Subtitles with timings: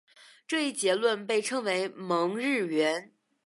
[0.47, 3.13] 这一结论被称为蒙日圆。